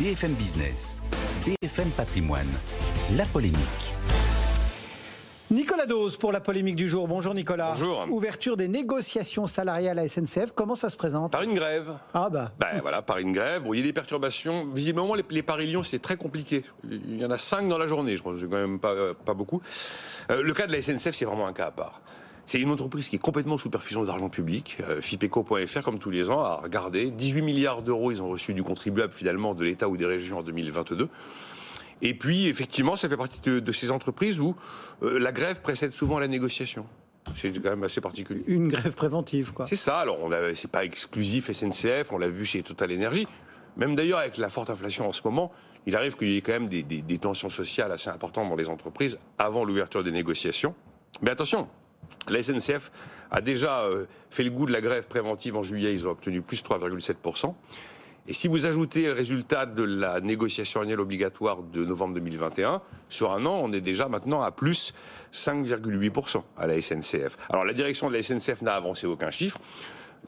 [0.00, 0.96] BFM Business,
[1.44, 2.48] BFM Patrimoine,
[3.16, 3.58] la polémique.
[5.50, 7.06] Nicolas Dose pour la polémique du jour.
[7.06, 7.72] Bonjour Nicolas.
[7.72, 8.06] Bonjour.
[8.10, 10.52] Ouverture des négociations salariales à SNCF.
[10.54, 11.32] Comment ça se présente?
[11.32, 11.92] Par une grève.
[12.14, 12.52] Ah bah.
[12.58, 13.62] Ben voilà, par une grève.
[13.64, 14.66] Bon, il y a des perturbations.
[14.72, 16.64] Visiblement, les, les Paris-Lyon, c'est très compliqué.
[16.90, 18.40] Il y en a cinq dans la journée, je pense.
[18.40, 19.60] C'est quand même pas, euh, pas beaucoup.
[20.30, 22.00] Euh, le cas de la SNCF, c'est vraiment un cas à part.
[22.46, 24.78] C'est une entreprise qui est complètement sous perfusion d'argent public.
[24.88, 27.10] Euh, Fipeco.fr, comme tous les ans, a regardé.
[27.10, 30.42] 18 milliards d'euros, ils ont reçu du contribuable finalement de l'État ou des régions en
[30.42, 31.08] 2022.
[32.02, 34.56] Et puis, effectivement, ça fait partie de, de ces entreprises où
[35.02, 36.84] euh, la grève précède souvent la négociation.
[37.36, 38.42] C'est quand même assez particulier.
[38.48, 39.66] Une grève préventive, quoi.
[39.68, 39.98] C'est ça.
[40.00, 42.10] Alors, c'est pas exclusif SNCF.
[42.10, 43.28] On l'a vu chez Total Energy.
[43.76, 45.52] Même d'ailleurs, avec la forte inflation en ce moment,
[45.86, 48.56] il arrive qu'il y ait quand même des, des- des tensions sociales assez importantes dans
[48.56, 50.74] les entreprises avant l'ouverture des négociations.
[51.22, 51.68] Mais attention,
[52.28, 52.90] la SNCF
[53.30, 55.92] a déjà euh, fait le goût de la grève préventive en juillet.
[55.92, 57.54] Ils ont obtenu plus 3,7%.
[58.28, 63.32] Et si vous ajoutez le résultat de la négociation annuelle obligatoire de novembre 2021, sur
[63.32, 64.94] un an, on est déjà maintenant à plus
[65.32, 67.36] 5,8% à la SNCF.
[67.50, 69.58] Alors la direction de la SNCF n'a avancé aucun chiffre.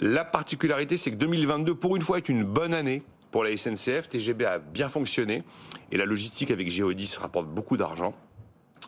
[0.00, 4.08] La particularité, c'est que 2022, pour une fois, est une bonne année pour la SNCF.
[4.08, 5.44] TGB a bien fonctionné
[5.92, 8.12] et la logistique avec Géodis rapporte beaucoup d'argent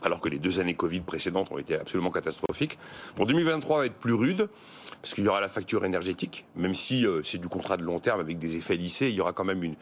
[0.02, 2.78] alors que les deux années Covid précédentes ont été absolument catastrophiques.
[3.14, 4.48] Pour 2023, va être plus rude,
[5.00, 8.00] parce qu'il y aura la facture énergétique, même si euh, c'est du contrat de long
[8.00, 9.74] terme avec des effets lissés, il y aura quand même une,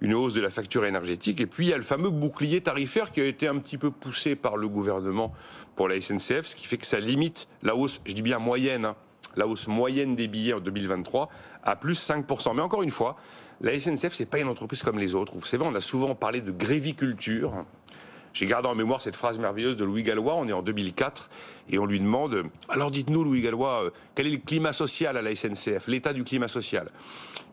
[0.00, 1.40] une hausse de la facture énergétique.
[1.40, 3.90] Et puis, il y a le fameux bouclier tarifaire qui a été un petit peu
[3.90, 5.32] poussé par le gouvernement
[5.74, 8.84] pour la SNCF, ce qui fait que ça limite la hausse, je dis bien moyenne,
[8.84, 8.96] hein,
[9.36, 11.28] la hausse moyenne des billets en 2023
[11.62, 12.54] à plus 5%.
[12.54, 13.16] Mais encore une fois,
[13.60, 15.34] la SNCF, c'est pas une entreprise comme les autres.
[15.34, 17.64] Vous savez, on a souvent parlé de gréviculture.
[18.36, 21.30] J'ai gardé en mémoire cette phrase merveilleuse de Louis Gallois, on est en 2004,
[21.70, 25.22] et on lui demande, alors dites-nous Louis Gallois, euh, quel est le climat social à
[25.22, 26.90] la SNCF, l'état du climat social?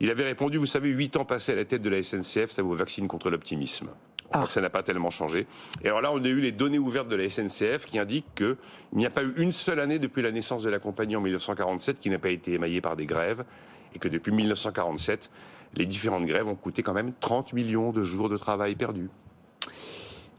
[0.01, 2.61] Il avait répondu, vous savez, 8 ans passés à la tête de la SNCF, ça
[2.63, 3.91] vous vaccine contre l'optimisme.
[4.33, 4.45] Ah.
[4.49, 5.47] ça n'a pas tellement changé.
[5.85, 8.57] Et alors là, on a eu les données ouvertes de la SNCF qui indiquent qu'il
[8.91, 12.01] n'y a pas eu une seule année depuis la naissance de la compagnie en 1947
[12.01, 13.45] qui n'a pas été émaillée par des grèves,
[13.95, 15.31] et que depuis 1947,
[15.75, 19.09] les différentes grèves ont coûté quand même 30 millions de jours de travail perdus.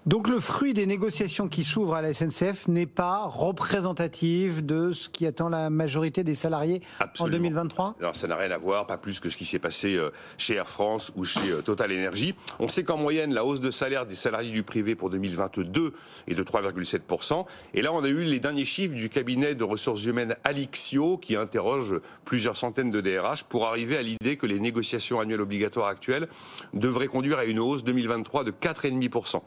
[0.07, 5.09] Donc le fruit des négociations qui s'ouvrent à la SNCF n'est pas représentatif de ce
[5.09, 7.39] qui attend la majorité des salariés en Absolument.
[7.39, 10.11] 2023 Alors ça n'a rien à voir, pas plus que ce qui s'est passé euh,
[10.37, 12.35] chez Air France ou chez euh, Total Energy.
[12.59, 15.95] On sait qu'en moyenne, la hausse de salaire des salariés du privé pour 2022
[16.29, 17.47] est de 3,7%.
[17.73, 21.35] Et là, on a eu les derniers chiffres du cabinet de ressources humaines Alixio qui
[21.35, 21.95] interroge
[22.27, 26.29] plusieurs centaines de DRH pour arriver à l'idée que les négociations annuelles obligatoires actuelles
[26.75, 29.41] devraient conduire à une hausse 2023 de 4,5%.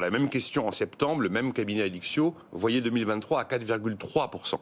[0.00, 4.54] La même question en septembre, le même cabinet Alixio voyait 2023 à 4,3%.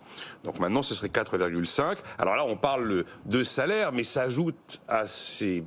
[0.44, 1.96] Donc maintenant, ce serait 4,5%.
[2.18, 5.62] Alors là, on parle de salaire, mais s'ajoute à ces,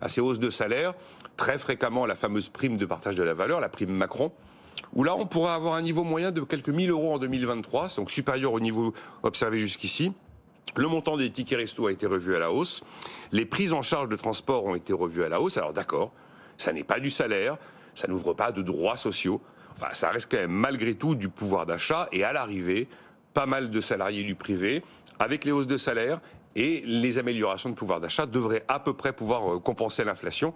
[0.00, 0.94] à ces hausses de salaire
[1.36, 4.32] très fréquemment la fameuse prime de partage de la valeur, la prime Macron,
[4.94, 8.10] où là, on pourrait avoir un niveau moyen de quelques mille euros en 2023, donc
[8.10, 10.12] supérieur au niveau observé jusqu'ici.
[10.74, 12.82] Le montant des tickets resto a été revu à la hausse.
[13.32, 15.56] Les prises en charge de transport ont été revues à la hausse.
[15.56, 16.12] Alors d'accord,
[16.58, 17.56] ça n'est pas du salaire,
[17.96, 19.40] ça n'ouvre pas de droits sociaux.
[19.74, 22.08] Enfin, ça reste quand même malgré tout du pouvoir d'achat.
[22.12, 22.88] Et à l'arrivée,
[23.34, 24.84] pas mal de salariés du privé,
[25.18, 26.20] avec les hausses de salaire
[26.54, 30.54] et les améliorations de pouvoir d'achat, devraient à peu près pouvoir euh, compenser l'inflation.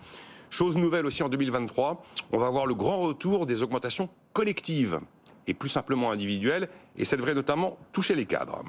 [0.50, 2.02] Chose nouvelle aussi en 2023,
[2.32, 5.00] on va voir le grand retour des augmentations collectives
[5.46, 8.62] et plus simplement individuelles, et ça devrait notamment toucher les cadres.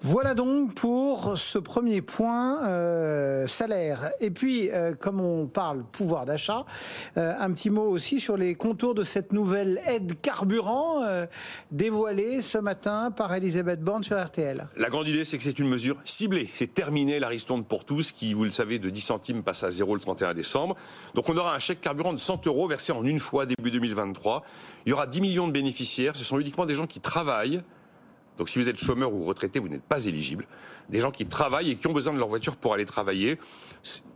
[0.00, 4.10] Voilà donc pour ce premier point euh, salaire.
[4.20, 6.66] Et puis, euh, comme on parle pouvoir d'achat,
[7.16, 11.02] euh, un petit mot aussi sur les contours de cette nouvelle aide carburant
[11.72, 14.68] dévoilée ce matin par Elisabeth Borne sur RTL.
[14.76, 16.48] La grande idée, c'est que c'est une mesure ciblée.
[16.54, 19.70] C'est terminé la ristourne pour tous, qui, vous le savez, de 10 centimes passe à
[19.70, 20.76] 0 le 31 décembre.
[21.14, 24.44] Donc on aura un chèque carburant de 100 euros versé en une fois début 2023.
[24.86, 26.14] Il y aura 10 millions de bénéficiaires.
[26.14, 27.62] Ce sont uniquement des gens qui travaillent.
[28.38, 30.46] Donc si vous êtes chômeur ou retraité, vous n'êtes pas éligible.
[30.88, 33.38] Des gens qui travaillent et qui ont besoin de leur voiture pour aller travailler.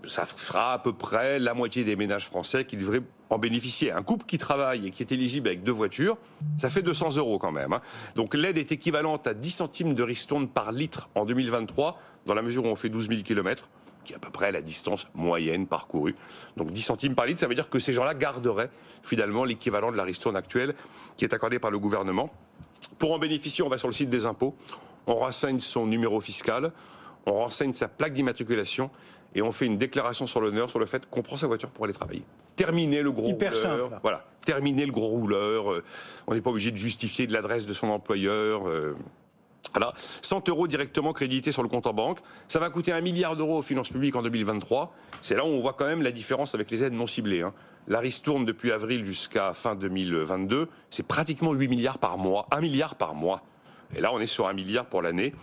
[0.06, 3.93] Ça fera à peu près la moitié des ménages français qui devraient en bénéficier.
[3.93, 6.17] Un couple qui travaille et qui est éligible avec deux voitures,
[6.58, 7.73] ça fait 200 euros quand même.
[7.73, 7.82] hein.
[8.14, 12.43] Donc l'aide est équivalente à 10 centimes de ristourne par litre en 2023, dans la
[12.43, 13.69] mesure où on fait 12 000 kilomètres
[14.05, 16.17] qui est à peu près la distance moyenne parcourue.
[16.56, 18.70] Donc 10 centimes par litre, ça veut dire que ces gens-là garderaient
[19.02, 20.75] finalement l'équivalent de la ristourne actuelle
[21.17, 22.31] qui est accordée par le gouvernement.
[23.02, 24.54] Pour en bénéficier, on va sur le site des impôts,
[25.08, 26.70] on renseigne son numéro fiscal,
[27.26, 28.90] on renseigne sa plaque d'immatriculation
[29.34, 31.84] et on fait une déclaration sur l'honneur sur le fait qu'on prend sa voiture pour
[31.84, 32.22] aller travailler.
[32.54, 33.88] Terminer le gros Hyper rouleur.
[33.88, 33.99] simple.
[34.04, 35.72] Voilà, terminer le gros rouleur.
[35.72, 35.82] euh,
[36.28, 38.69] on n'est pas obligé de justifier de l'adresse de son employeur.
[39.74, 42.19] Voilà, 100 euros directement crédités sur le compte en banque.
[42.48, 44.94] Ça va coûter un milliard d'euros aux finances publiques en 2023.
[45.22, 47.42] C'est là où on voit quand même la différence avec les aides non ciblées.
[47.42, 47.54] Hein.
[47.88, 50.69] La tourne depuis avril jusqu'à fin 2022.
[50.90, 52.46] C'est pratiquement 8 milliards par mois.
[52.50, 53.42] 1 milliard par mois.
[53.97, 55.35] Et là, on est sur un milliard pour l'année.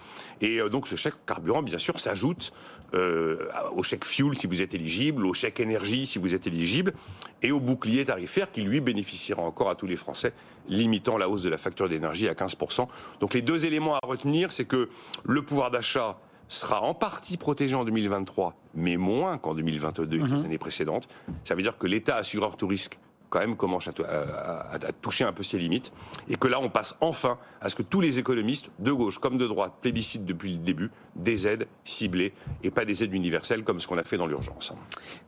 [0.41, 2.53] Et euh, donc, ce chèque carburant, bien sûr, s'ajoute
[2.93, 6.93] euh, au chèque fuel si vous êtes éligible, au chèque énergie si vous êtes éligible,
[7.41, 10.33] et au bouclier tarifaire qui, lui, bénéficiera encore à tous les Français,
[10.67, 12.87] limitant la hausse de la facture d'énergie à 15%.
[13.19, 14.89] Donc, les deux éléments à retenir, c'est que
[15.23, 16.17] le pouvoir d'achat
[16.47, 20.45] sera en partie protégé en 2023, mais moins qu'en 2022 et les mhm.
[20.45, 21.07] années précédentes.
[21.43, 22.97] Ça veut dire que l'État assureur tout risque
[23.29, 25.91] quand même commence à, toucher un peu ses limites,
[26.29, 29.37] et que là on passe enfin à ce que tous les économistes, de gauche comme
[29.37, 32.33] de droite, plébiscitent depuis le début des aides ciblées
[32.63, 34.73] et pas des aides universelles comme ce qu'on a fait dans l'urgence.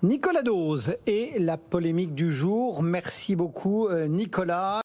[0.03, 2.81] Nicolas Dose et la polémique du jour.
[2.81, 4.79] Merci beaucoup euh, Nicolas.